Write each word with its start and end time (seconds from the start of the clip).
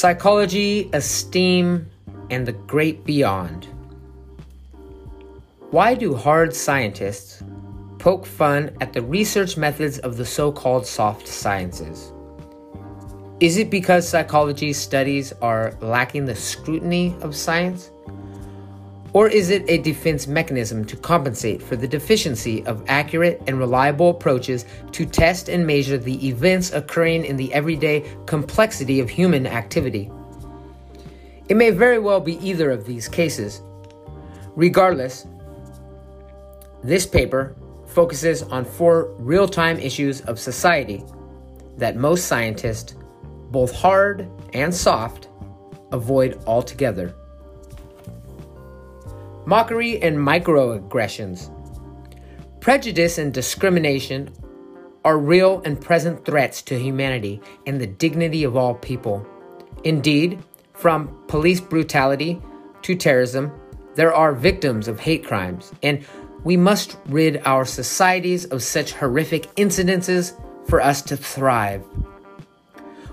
Psychology, 0.00 0.88
esteem, 0.94 1.86
and 2.30 2.46
the 2.46 2.52
great 2.52 3.04
beyond. 3.04 3.68
Why 5.72 5.92
do 5.92 6.14
hard 6.14 6.56
scientists 6.56 7.42
poke 7.98 8.24
fun 8.24 8.74
at 8.80 8.94
the 8.94 9.02
research 9.02 9.58
methods 9.58 9.98
of 9.98 10.16
the 10.16 10.24
so 10.24 10.52
called 10.52 10.86
soft 10.86 11.28
sciences? 11.28 12.14
Is 13.40 13.58
it 13.58 13.68
because 13.68 14.08
psychology 14.08 14.72
studies 14.72 15.34
are 15.42 15.76
lacking 15.82 16.24
the 16.24 16.34
scrutiny 16.34 17.14
of 17.20 17.36
science? 17.36 17.90
Or 19.12 19.28
is 19.28 19.50
it 19.50 19.64
a 19.68 19.78
defense 19.78 20.26
mechanism 20.26 20.84
to 20.84 20.96
compensate 20.96 21.60
for 21.60 21.74
the 21.74 21.88
deficiency 21.88 22.64
of 22.66 22.84
accurate 22.86 23.42
and 23.46 23.58
reliable 23.58 24.10
approaches 24.10 24.64
to 24.92 25.04
test 25.04 25.48
and 25.48 25.66
measure 25.66 25.98
the 25.98 26.28
events 26.28 26.72
occurring 26.72 27.24
in 27.24 27.36
the 27.36 27.52
everyday 27.52 28.04
complexity 28.26 29.00
of 29.00 29.10
human 29.10 29.46
activity? 29.46 30.10
It 31.48 31.56
may 31.56 31.70
very 31.70 31.98
well 31.98 32.20
be 32.20 32.36
either 32.46 32.70
of 32.70 32.86
these 32.86 33.08
cases. 33.08 33.60
Regardless, 34.54 35.26
this 36.84 37.04
paper 37.04 37.56
focuses 37.86 38.44
on 38.44 38.64
four 38.64 39.12
real 39.18 39.48
time 39.48 39.78
issues 39.80 40.20
of 40.22 40.38
society 40.38 41.04
that 41.78 41.96
most 41.96 42.26
scientists, 42.26 42.94
both 43.50 43.74
hard 43.74 44.28
and 44.52 44.72
soft, 44.72 45.28
avoid 45.90 46.40
altogether 46.46 47.16
mockery, 49.46 50.00
and 50.02 50.16
microaggressions. 50.16 51.50
Prejudice 52.60 53.18
and 53.18 53.32
discrimination 53.32 54.30
are 55.04 55.18
real 55.18 55.62
and 55.64 55.80
present 55.80 56.24
threats 56.24 56.60
to 56.62 56.78
humanity 56.78 57.40
and 57.66 57.80
the 57.80 57.86
dignity 57.86 58.44
of 58.44 58.56
all 58.56 58.74
people. 58.74 59.26
Indeed, 59.84 60.42
from 60.74 61.16
police 61.26 61.60
brutality 61.60 62.40
to 62.82 62.94
terrorism, 62.94 63.52
there 63.94 64.14
are 64.14 64.32
victims 64.32 64.88
of 64.88 65.00
hate 65.00 65.24
crimes, 65.26 65.72
and 65.82 66.04
we 66.44 66.56
must 66.56 66.96
rid 67.06 67.42
our 67.44 67.64
societies 67.64 68.44
of 68.46 68.62
such 68.62 68.92
horrific 68.92 69.54
incidences 69.56 70.32
for 70.66 70.80
us 70.80 71.02
to 71.02 71.16
thrive. 71.16 71.82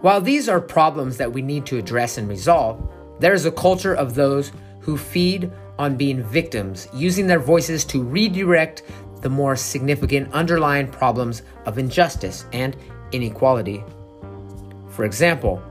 While 0.00 0.20
these 0.20 0.48
are 0.48 0.60
problems 0.60 1.18
that 1.18 1.32
we 1.32 1.42
need 1.42 1.66
to 1.66 1.78
address 1.78 2.18
and 2.18 2.28
resolve, 2.28 2.82
there 3.20 3.34
is 3.34 3.46
a 3.46 3.52
culture 3.52 3.94
of 3.94 4.14
those 4.14 4.50
who 4.80 4.96
feed 4.96 5.52
on 5.78 5.96
being 5.96 6.22
victims, 6.22 6.88
using 6.94 7.26
their 7.26 7.38
voices 7.38 7.84
to 7.86 8.02
redirect 8.02 8.82
the 9.20 9.28
more 9.28 9.56
significant 9.56 10.32
underlying 10.32 10.88
problems 10.88 11.42
of 11.64 11.78
injustice 11.78 12.44
and 12.52 12.76
inequality. 13.12 13.84
For 14.88 15.04
example, 15.04 15.62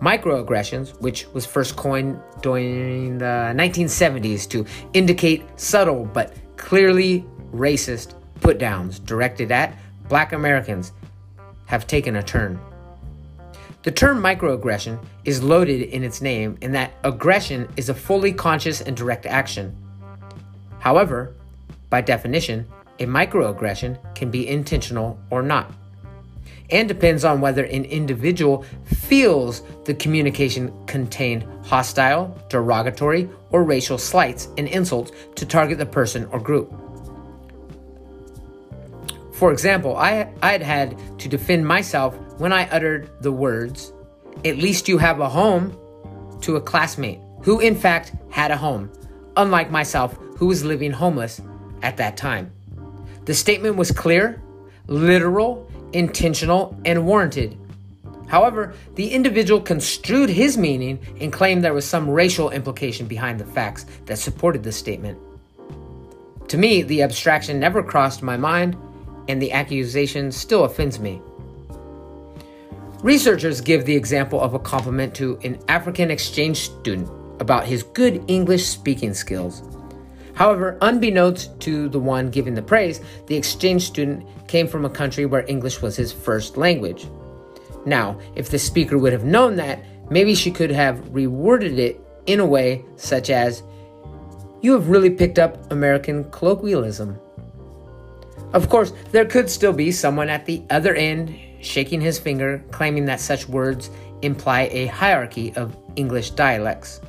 microaggressions, 0.00 1.00
which 1.00 1.26
was 1.32 1.46
first 1.46 1.76
coined 1.76 2.20
during 2.42 3.18
the 3.18 3.54
1970s 3.54 4.48
to 4.50 4.66
indicate 4.92 5.44
subtle 5.58 6.04
but 6.04 6.34
clearly 6.56 7.24
racist 7.52 8.14
put 8.40 8.58
downs 8.58 8.98
directed 8.98 9.52
at 9.52 9.78
black 10.08 10.32
Americans, 10.32 10.92
have 11.66 11.86
taken 11.86 12.16
a 12.16 12.22
turn. 12.22 12.58
The 13.84 13.92
term 13.92 14.22
microaggression 14.22 14.98
is 15.26 15.42
loaded 15.42 15.82
in 15.82 16.04
its 16.04 16.22
name 16.22 16.56
in 16.62 16.72
that 16.72 16.94
aggression 17.04 17.68
is 17.76 17.90
a 17.90 17.94
fully 17.94 18.32
conscious 18.32 18.80
and 18.80 18.96
direct 18.96 19.26
action. 19.26 19.76
However, 20.78 21.34
by 21.90 22.00
definition, 22.00 22.66
a 22.98 23.04
microaggression 23.04 23.98
can 24.14 24.30
be 24.30 24.48
intentional 24.48 25.18
or 25.28 25.42
not, 25.42 25.70
and 26.70 26.88
depends 26.88 27.26
on 27.26 27.42
whether 27.42 27.64
an 27.64 27.84
individual 27.84 28.64
feels 28.86 29.60
the 29.84 29.92
communication 29.92 30.72
contained 30.86 31.46
hostile, 31.66 32.40
derogatory, 32.48 33.28
or 33.50 33.64
racial 33.64 33.98
slights 33.98 34.48
and 34.56 34.66
insults 34.66 35.12
to 35.34 35.44
target 35.44 35.76
the 35.76 35.84
person 35.84 36.24
or 36.32 36.40
group. 36.40 36.72
For 39.34 39.52
example, 39.52 39.96
I, 39.96 40.32
I'd 40.42 40.62
had 40.62 40.96
to 41.18 41.28
defend 41.28 41.66
myself 41.66 42.16
when 42.38 42.52
I 42.52 42.68
uttered 42.70 43.10
the 43.20 43.32
words, 43.32 43.92
At 44.44 44.58
least 44.58 44.88
you 44.88 44.98
have 44.98 45.20
a 45.20 45.28
home, 45.28 45.76
to 46.42 46.56
a 46.56 46.60
classmate 46.60 47.20
who, 47.42 47.58
in 47.60 47.74
fact, 47.74 48.12
had 48.30 48.50
a 48.50 48.56
home, 48.56 48.90
unlike 49.36 49.70
myself, 49.70 50.16
who 50.36 50.46
was 50.46 50.64
living 50.64 50.92
homeless 50.92 51.40
at 51.82 51.96
that 51.96 52.16
time. 52.16 52.52
The 53.24 53.34
statement 53.34 53.76
was 53.76 53.90
clear, 53.90 54.40
literal, 54.86 55.68
intentional, 55.92 56.78
and 56.84 57.04
warranted. 57.04 57.58
However, 58.28 58.74
the 58.94 59.10
individual 59.10 59.60
construed 59.60 60.30
his 60.30 60.56
meaning 60.56 60.98
and 61.20 61.32
claimed 61.32 61.64
there 61.64 61.74
was 61.74 61.86
some 61.86 62.08
racial 62.08 62.50
implication 62.50 63.06
behind 63.06 63.40
the 63.40 63.44
facts 63.44 63.84
that 64.06 64.18
supported 64.18 64.62
the 64.62 64.72
statement. 64.72 65.18
To 66.48 66.56
me, 66.56 66.82
the 66.82 67.02
abstraction 67.02 67.58
never 67.58 67.82
crossed 67.82 68.22
my 68.22 68.36
mind, 68.36 68.76
and 69.28 69.40
the 69.40 69.52
accusation 69.52 70.30
still 70.30 70.64
offends 70.64 70.98
me. 70.98 71.20
Researchers 73.02 73.60
give 73.60 73.84
the 73.84 73.94
example 73.94 74.40
of 74.40 74.54
a 74.54 74.58
compliment 74.58 75.14
to 75.16 75.38
an 75.44 75.58
African 75.68 76.10
exchange 76.10 76.58
student 76.58 77.10
about 77.40 77.66
his 77.66 77.82
good 77.82 78.24
English 78.28 78.64
speaking 78.66 79.12
skills. 79.12 79.62
However, 80.34 80.78
unbeknownst 80.80 81.60
to 81.60 81.88
the 81.88 82.00
one 82.00 82.30
giving 82.30 82.54
the 82.54 82.62
praise, 82.62 83.00
the 83.26 83.36
exchange 83.36 83.86
student 83.86 84.26
came 84.48 84.66
from 84.66 84.84
a 84.84 84.90
country 84.90 85.26
where 85.26 85.44
English 85.48 85.82
was 85.82 85.96
his 85.96 86.12
first 86.12 86.56
language. 86.56 87.06
Now, 87.86 88.18
if 88.34 88.50
the 88.50 88.58
speaker 88.58 88.98
would 88.98 89.12
have 89.12 89.24
known 89.24 89.56
that, 89.56 89.84
maybe 90.10 90.34
she 90.34 90.50
could 90.50 90.70
have 90.70 90.96
reworded 91.12 91.78
it 91.78 92.00
in 92.26 92.40
a 92.40 92.46
way 92.46 92.84
such 92.96 93.30
as, 93.30 93.62
You 94.62 94.72
have 94.72 94.88
really 94.88 95.10
picked 95.10 95.38
up 95.38 95.70
American 95.70 96.30
colloquialism. 96.30 97.18
Of 98.52 98.68
course, 98.68 98.92
there 99.10 99.24
could 99.24 99.50
still 99.50 99.72
be 99.72 99.90
someone 99.90 100.28
at 100.28 100.46
the 100.46 100.62
other 100.70 100.94
end 100.94 101.36
shaking 101.60 102.00
his 102.00 102.18
finger, 102.18 102.62
claiming 102.70 103.06
that 103.06 103.20
such 103.20 103.48
words 103.48 103.90
imply 104.22 104.68
a 104.70 104.86
hierarchy 104.86 105.52
of 105.56 105.76
English 105.96 106.30
dialects. 106.30 107.00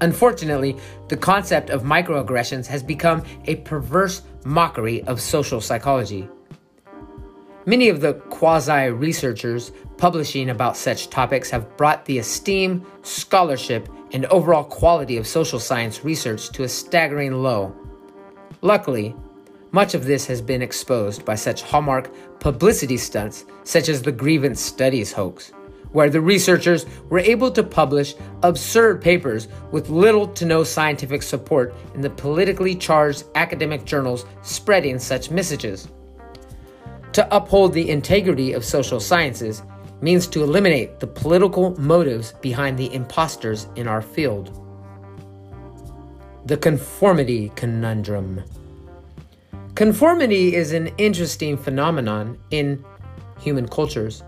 Unfortunately, 0.00 0.76
the 1.08 1.16
concept 1.16 1.70
of 1.70 1.82
microaggressions 1.82 2.66
has 2.66 2.82
become 2.82 3.22
a 3.46 3.56
perverse 3.56 4.22
mockery 4.44 5.02
of 5.04 5.20
social 5.20 5.60
psychology. 5.60 6.28
Many 7.64 7.88
of 7.88 8.00
the 8.00 8.14
quasi 8.14 8.90
researchers 8.90 9.70
publishing 9.96 10.50
about 10.50 10.76
such 10.76 11.10
topics 11.10 11.48
have 11.50 11.76
brought 11.76 12.04
the 12.06 12.18
esteem, 12.18 12.84
scholarship, 13.02 13.88
and 14.12 14.26
overall 14.26 14.64
quality 14.64 15.16
of 15.16 15.28
social 15.28 15.60
science 15.60 16.04
research 16.04 16.50
to 16.50 16.64
a 16.64 16.68
staggering 16.68 17.34
low. 17.34 17.72
Luckily, 18.62 19.14
much 19.72 19.94
of 19.94 20.04
this 20.04 20.26
has 20.26 20.42
been 20.42 20.62
exposed 20.62 21.24
by 21.24 21.34
such 21.34 21.62
hallmark 21.62 22.10
publicity 22.40 22.98
stunts, 22.98 23.46
such 23.64 23.88
as 23.88 24.02
the 24.02 24.12
grievance 24.12 24.60
studies 24.60 25.12
hoax, 25.12 25.50
where 25.92 26.10
the 26.10 26.20
researchers 26.20 26.84
were 27.08 27.18
able 27.18 27.50
to 27.50 27.62
publish 27.62 28.14
absurd 28.42 29.00
papers 29.00 29.48
with 29.70 29.88
little 29.88 30.28
to 30.28 30.44
no 30.44 30.62
scientific 30.62 31.22
support 31.22 31.74
in 31.94 32.02
the 32.02 32.10
politically 32.10 32.74
charged 32.74 33.24
academic 33.34 33.84
journals 33.84 34.26
spreading 34.42 34.98
such 34.98 35.30
messages. 35.30 35.88
To 37.14 37.34
uphold 37.34 37.72
the 37.72 37.90
integrity 37.90 38.52
of 38.52 38.64
social 38.64 39.00
sciences 39.00 39.62
means 40.02 40.26
to 40.26 40.42
eliminate 40.42 41.00
the 41.00 41.06
political 41.06 41.78
motives 41.80 42.32
behind 42.42 42.78
the 42.78 42.92
imposters 42.92 43.68
in 43.76 43.88
our 43.88 44.02
field. 44.02 44.58
The 46.44 46.56
conformity 46.56 47.52
conundrum. 47.54 48.42
Conformity 49.74 50.54
is 50.54 50.72
an 50.72 50.88
interesting 50.98 51.56
phenomenon 51.56 52.38
in 52.50 52.84
human 53.40 53.66
cultures. 53.66 54.22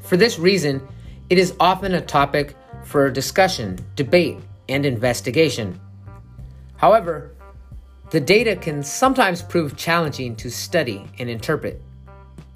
For 0.00 0.16
this 0.16 0.36
reason, 0.36 0.82
it 1.30 1.38
is 1.38 1.54
often 1.60 1.94
a 1.94 2.00
topic 2.00 2.56
for 2.82 3.08
discussion, 3.08 3.78
debate, 3.94 4.38
and 4.68 4.84
investigation. 4.84 5.80
However, 6.76 7.36
the 8.10 8.18
data 8.18 8.56
can 8.56 8.82
sometimes 8.82 9.42
prove 9.42 9.76
challenging 9.76 10.34
to 10.36 10.50
study 10.50 11.04
and 11.20 11.30
interpret. 11.30 11.80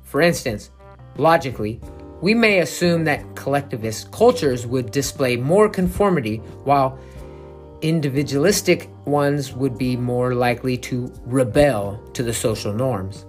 For 0.02 0.20
instance, 0.20 0.70
logically, 1.19 1.81
we 2.20 2.34
may 2.34 2.58
assume 2.58 3.05
that 3.05 3.37
collectivist 3.37 4.11
cultures 4.11 4.66
would 4.66 4.90
display 4.90 5.37
more 5.37 5.69
conformity 5.69 6.38
while 6.64 6.99
individualistic 7.82 8.91
ones 9.06 9.53
would 9.53 9.79
be 9.79 9.97
more 9.97 10.35
likely 10.35 10.77
to 10.77 11.12
rebel 11.25 12.03
to 12.15 12.23
the 12.23 12.32
social 12.32 12.73
norms. 12.73 13.25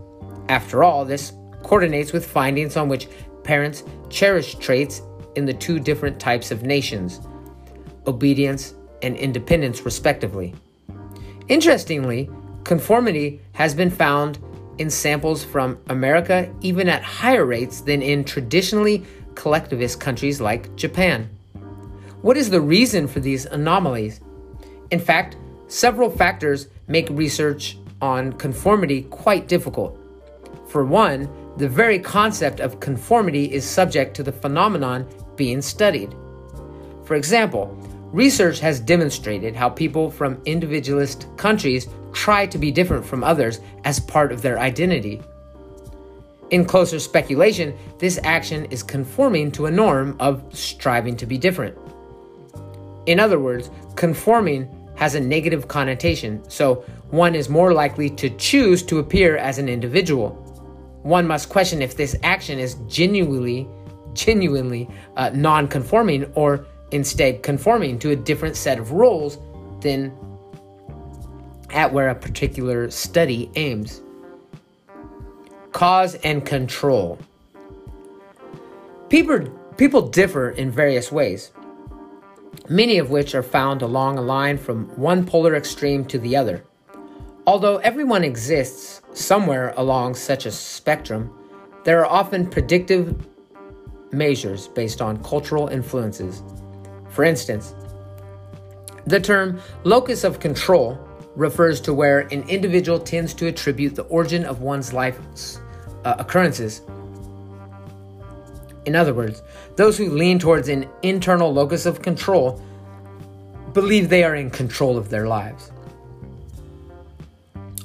After 0.50 0.84
all, 0.84 1.06
this 1.06 1.34
coordinates 1.64 2.12
with 2.12 2.26
findings 2.26 2.76
on 2.76 2.90
which 2.90 3.08
parents 3.44 3.84
cherish 4.10 4.56
traits 4.56 5.02
in 5.36 5.46
the 5.46 5.54
two 5.54 5.80
different 5.80 6.20
types 6.20 6.52
of 6.52 6.64
nations 6.64 7.22
obedience 8.08 8.74
and 9.04 9.16
independence, 9.16 9.86
respectively. 9.86 10.56
Interestingly, 11.48 12.30
conformity 12.64 13.40
has 13.54 13.76
been 13.76 13.92
found 13.92 14.40
in 14.80 14.90
samples 14.90 15.44
from 15.44 15.78
America 15.88 16.52
even 16.62 16.90
at 16.90 17.04
higher 17.04 17.46
rates 17.46 17.82
than 17.82 18.02
in 18.02 18.24
traditionally 18.24 19.06
collectivist 19.36 20.00
countries 20.00 20.42
like 20.42 20.76
Japan. 20.76 21.30
What 22.22 22.38
is 22.38 22.50
the 22.50 22.62
reason 22.62 23.08
for 23.08 23.20
these 23.20 23.46
anomalies? 23.46 24.20
In 24.92 25.00
fact, 25.00 25.38
several 25.68 26.10
factors 26.10 26.68
make 26.88 27.10
research 27.10 27.78
on 28.02 28.34
conformity 28.34 29.04
quite 29.04 29.48
difficult. 29.48 29.98
For 30.68 30.86
one, 30.86 31.30
the 31.58 31.68
very 31.68 32.00
concept 32.00 32.60
of 32.60 32.80
conformity 32.80 33.52
is 33.52 33.66
subject 33.66 34.16
to 34.16 34.24
the 34.24 34.32
phenomenon 34.32 35.08
being 35.36 35.62
studied. 35.62 36.14
For 37.06 37.16
example, 37.16 37.68
research 38.12 38.60
has 38.60 38.80
demonstrated 38.80 39.56
how 39.56 39.70
people 39.70 40.12
from 40.12 40.42
individualist 40.46 41.28
countries 41.38 41.88
try 42.14 42.46
to 42.48 42.58
be 42.58 42.72
different 42.72 43.06
from 43.06 43.24
others 43.24 43.62
as 43.86 44.00
part 44.00 44.32
of 44.32 44.42
their 44.42 44.60
identity. 44.60 45.22
In 46.50 46.66
closer 46.66 47.00
speculation, 47.00 47.78
this 47.98 48.20
action 48.24 48.66
is 48.66 48.84
conforming 48.84 49.52
to 49.54 49.68
a 49.68 49.72
norm 49.72 50.18
of 50.20 50.44
striving 50.54 51.16
to 51.18 51.26
be 51.26 51.38
different. 51.38 51.78
In 53.06 53.20
other 53.20 53.40
words, 53.40 53.70
conforming 53.96 54.70
has 55.02 55.16
a 55.16 55.20
negative 55.20 55.68
connotation, 55.68 56.48
so 56.48 56.76
one 57.10 57.34
is 57.34 57.50
more 57.50 57.74
likely 57.74 58.08
to 58.08 58.30
choose 58.38 58.84
to 58.84 59.00
appear 59.00 59.36
as 59.36 59.58
an 59.58 59.68
individual. 59.68 60.30
One 61.02 61.26
must 61.26 61.50
question 61.50 61.82
if 61.82 61.98
this 61.98 62.16
action 62.22 62.60
is 62.60 62.76
genuinely, 62.88 63.68
genuinely 64.14 64.88
uh, 65.18 65.32
non-conforming 65.34 66.32
or 66.36 66.68
instead 66.92 67.42
conforming 67.42 67.98
to 67.98 68.12
a 68.12 68.16
different 68.16 68.56
set 68.56 68.78
of 68.78 68.92
roles 68.92 69.40
than 69.80 70.16
at 71.72 71.92
where 71.92 72.10
a 72.10 72.16
particular 72.16 72.92
study 72.92 73.50
aims. 73.56 74.04
Cause 75.72 76.14
and 76.24 76.46
control. 76.46 77.18
People, 79.10 79.50
people 79.78 80.10
differ 80.10 80.52
in 80.52 80.70
various 80.70 81.12
ways, 81.12 81.52
many 82.72 83.00
of 83.00 83.10
which 83.10 83.36
are 83.36 83.44
found 83.44 83.82
along 83.82 84.18
a 84.18 84.22
line 84.22 84.58
from 84.58 84.86
one 84.98 85.26
polar 85.26 85.56
extreme 85.56 86.06
to 86.06 86.18
the 86.18 86.38
other. 86.38 86.64
Although 87.46 87.78
everyone 87.80 88.24
exists 88.24 89.02
somewhere 89.14 89.74
along 89.76 90.16
such 90.16 90.46
a 90.46 90.52
spectrum, 90.52 91.30
there 91.84 92.00
are 92.00 92.06
often 92.06 92.50
predictive 92.50 93.28
measures 94.14 94.70
based 94.70 95.02
on 95.02 95.22
cultural 95.22 95.68
influences. 95.68 96.44
For 97.10 97.26
instance, 97.26 97.76
the 99.06 99.20
term 99.20 99.60
locus 99.84 100.24
of 100.24 100.40
control 100.40 100.98
refers 101.36 101.82
to 101.82 101.94
where 101.94 102.22
an 102.32 102.48
individual 102.48 103.00
tends 103.00 103.34
to 103.34 103.48
attribute 103.48 103.96
the 103.96 104.04
origin 104.04 104.46
of 104.46 104.62
one's 104.62 104.94
life's 104.94 105.60
uh, 106.06 106.16
occurrences. 106.20 106.82
In 108.86 108.96
other 108.96 109.14
words, 109.14 109.44
those 109.76 109.98
who 109.98 110.10
lean 110.10 110.40
towards 110.40 110.68
an 110.68 110.88
internal 111.04 111.54
locus 111.54 111.86
of 111.86 112.02
control 112.02 112.62
believe 113.74 114.10
they 114.10 114.24
are 114.24 114.36
in 114.36 114.50
control 114.50 114.98
of 114.98 115.10
their 115.10 115.28
lives. 115.28 115.72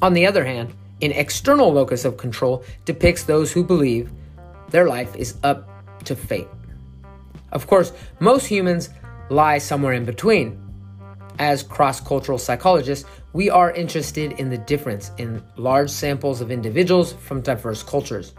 On 0.02 0.14
the 0.14 0.26
other 0.26 0.44
hand, 0.44 0.72
an 1.02 1.12
external 1.12 1.72
locus 1.72 2.04
of 2.04 2.16
control 2.16 2.64
depicts 2.84 3.24
those 3.24 3.52
who 3.52 3.62
believe 3.62 4.10
their 4.70 4.88
life 4.88 5.14
is 5.16 5.36
up 5.42 5.68
to 6.04 6.16
fate. 6.16 6.48
Of 7.52 7.66
course, 7.66 7.92
most 8.18 8.46
humans 8.46 8.90
lie 9.28 9.58
somewhere 9.58 9.92
in 9.92 10.04
between. 10.04 10.60
As 11.38 11.62
cross 11.62 12.00
cultural 12.00 12.38
psychologists, 12.38 13.08
we 13.34 13.50
are 13.50 13.70
interested 13.72 14.32
in 14.32 14.48
the 14.48 14.58
difference 14.58 15.10
in 15.18 15.42
large 15.56 15.90
samples 15.90 16.40
of 16.40 16.50
individuals 16.50 17.12
from 17.12 17.42
diverse 17.42 17.82
cultures. 17.82 18.34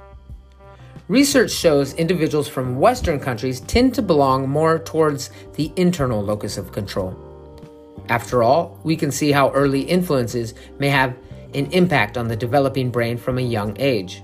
Research 1.09 1.51
shows 1.51 1.93
individuals 1.93 2.49
from 2.49 2.79
Western 2.79 3.17
countries 3.17 3.61
tend 3.61 3.95
to 3.95 4.01
belong 4.01 4.49
more 4.49 4.77
towards 4.77 5.29
the 5.55 5.71
internal 5.77 6.21
locus 6.21 6.57
of 6.57 6.73
control. 6.73 7.15
After 8.09 8.43
all, 8.43 8.77
we 8.83 8.97
can 8.97 9.09
see 9.11 9.31
how 9.31 9.51
early 9.51 9.83
influences 9.83 10.53
may 10.79 10.89
have 10.89 11.15
an 11.53 11.71
impact 11.71 12.17
on 12.17 12.27
the 12.27 12.35
developing 12.35 12.89
brain 12.89 13.15
from 13.15 13.37
a 13.37 13.41
young 13.41 13.79
age. 13.79 14.21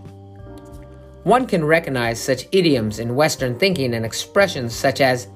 One 1.23 1.47
can 1.47 1.63
recognize 1.63 2.19
such 2.19 2.49
idioms 2.51 2.99
in 2.99 3.15
Western 3.15 3.57
thinking 3.57 3.93
and 3.93 4.05
expressions 4.05 4.75
such 4.75 4.99
as, 4.99 5.29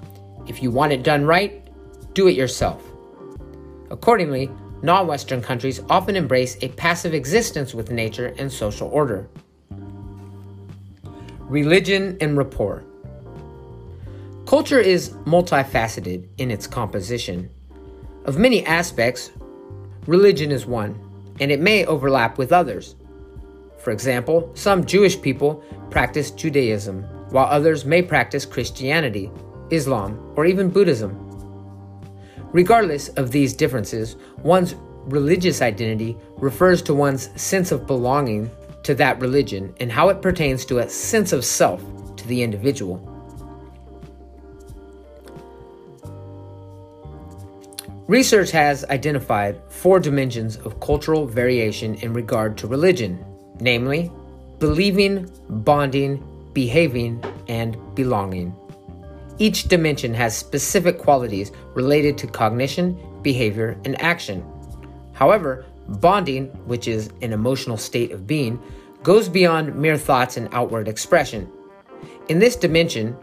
if 0.48 0.62
you 0.62 0.70
want 0.70 0.92
it 0.92 1.02
done 1.02 1.26
right, 1.26 1.66
do 2.14 2.28
it 2.28 2.36
yourself. 2.36 2.84
Accordingly, 3.90 4.52
non 4.84 5.08
Western 5.08 5.42
countries 5.42 5.80
often 5.90 6.18
embrace 6.18 6.58
a 6.62 6.68
passive 6.70 7.14
existence 7.14 7.74
with 7.74 7.90
nature 7.90 8.36
and 8.38 8.52
social 8.52 8.90
order. 8.90 9.30
Religion 11.50 12.18
and 12.20 12.36
rapport. 12.36 12.84
Culture 14.46 14.82
is 14.82 15.12
multifaceted 15.26 16.28
in 16.38 16.52
its 16.52 16.68
composition. 16.68 17.50
Of 18.26 18.38
many 18.38 18.66
aspects, 18.66 19.32
religion 20.08 20.52
is 20.52 20.66
one, 20.66 21.00
and 21.40 21.50
it 21.50 21.62
may 21.62 21.86
overlap 21.86 22.38
with 22.38 22.52
others. 22.52 22.96
For 23.78 23.92
example, 23.92 24.52
some 24.56 24.84
Jewish 24.84 25.22
people 25.22 25.64
practice 25.90 26.32
Judaism, 26.32 27.04
while 27.30 27.46
others 27.46 27.86
may 27.86 28.02
practice 28.02 28.46
Christianity, 28.46 29.32
Islam, 29.70 30.34
or 30.36 30.46
even 30.46 30.70
Buddhism. 30.70 31.16
Regardless 32.52 33.08
of 33.10 33.32
these 33.32 33.54
differences, 33.54 34.18
one's 34.40 34.76
religious 35.06 35.62
identity 35.62 36.18
refers 36.40 36.82
to 36.82 36.94
one's 36.94 37.30
sense 37.42 37.72
of 37.72 37.88
belonging 37.88 38.52
to 38.88 38.96
that 38.96 39.20
religion 39.20 39.76
and 39.82 39.92
how 39.92 40.08
it 40.08 40.22
pertains 40.22 40.64
to 40.64 40.80
a 40.80 40.90
sense 40.90 41.34
of 41.34 41.44
self 41.44 41.84
to 42.16 42.26
the 42.26 42.42
individual. 42.42 42.98
Research 48.08 48.50
has 48.52 48.86
identified 48.86 49.62
four 49.68 50.00
dimensions 50.00 50.56
of 50.56 50.80
cultural 50.80 51.28
variation 51.28 51.96
in 51.96 52.14
regard 52.14 52.58
to 52.60 52.68
religion, 52.68 53.26
namely, 53.60 54.10
believing, 54.60 55.30
bonding, 55.50 56.24
behaving, 56.54 57.22
and 57.50 57.76
belonging. 57.94 58.56
Each 59.38 59.64
dimension 59.64 60.14
has 60.14 60.38
specific 60.38 60.98
qualities 60.98 61.52
related 61.74 62.18
to 62.20 62.28
cognition, 62.28 62.98
behavior, 63.22 63.78
and 63.84 64.02
action. 64.02 64.46
However, 65.12 65.66
bonding, 65.88 66.48
which 66.66 66.88
is 66.88 67.10
an 67.22 67.34
emotional 67.34 67.78
state 67.78 68.12
of 68.12 68.28
being, 68.28 68.60
goes 69.04 69.30
beyond 69.30 69.76
mere 69.76 69.98
thoughts 69.98 70.38
and 70.38 70.50
outward 70.52 70.88
expression. 70.88 71.50
In 72.30 72.40
this 72.40 72.56
dimension, 72.56 73.14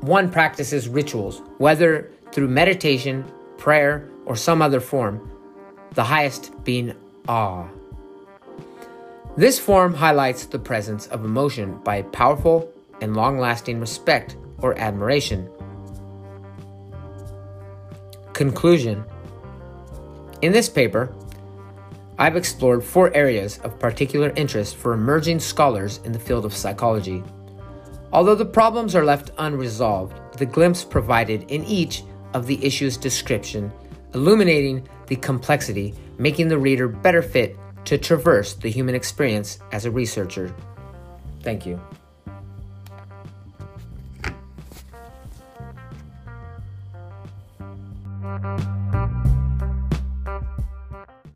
one 0.00 0.30
practices 0.30 0.88
rituals, 0.88 1.42
whether 1.58 2.10
through 2.32 2.48
meditation, 2.48 3.24
prayer, 3.58 4.08
or 4.24 4.36
some 4.36 4.62
other 4.62 4.80
form, 4.80 5.30
the 5.92 6.04
highest 6.04 6.52
being 6.64 6.94
awe. 7.28 7.66
This 9.36 9.58
form 9.58 9.94
highlights 9.94 10.46
the 10.46 10.58
presence 10.58 11.06
of 11.08 11.24
emotion 11.24 11.78
by 11.84 12.02
powerful 12.02 12.72
and 13.00 13.14
long 13.14 13.38
lasting 13.38 13.80
respect 13.80 14.36
or 14.58 14.78
admiration. 14.78 15.50
Conclusion 18.32 19.04
In 20.40 20.52
this 20.52 20.68
paper, 20.68 21.14
I've 22.18 22.36
explored 22.36 22.82
four 22.82 23.14
areas 23.14 23.58
of 23.58 23.78
particular 23.78 24.32
interest 24.36 24.76
for 24.76 24.94
emerging 24.94 25.40
scholars 25.40 26.00
in 26.04 26.12
the 26.12 26.18
field 26.18 26.46
of 26.46 26.54
psychology. 26.54 27.22
Although 28.12 28.34
the 28.34 28.46
problems 28.46 28.94
are 28.94 29.04
left 29.04 29.32
unresolved, 29.36 30.38
the 30.38 30.46
glimpse 30.46 30.82
provided 30.82 31.50
in 31.50 31.64
each 31.64 32.04
of 32.32 32.46
the 32.46 32.64
issue's 32.64 32.96
description, 32.96 33.70
illuminating 34.14 34.88
the 35.08 35.16
complexity, 35.16 35.94
making 36.18 36.48
the 36.48 36.58
reader 36.58 36.88
better 36.88 37.20
fit 37.20 37.56
to 37.84 37.98
traverse 37.98 38.54
the 38.54 38.70
human 38.70 38.94
experience 38.94 39.58
as 39.72 39.84
a 39.84 39.90
researcher. 39.90 40.54
Thank 41.42 41.66
you. 41.66 41.80